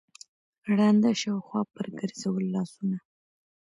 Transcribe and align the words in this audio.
ړانده 0.75 1.11
شاوخوا 1.21 1.61
پر 1.73 1.85
ګرځول 1.99 2.43
لاسونه 2.53 2.97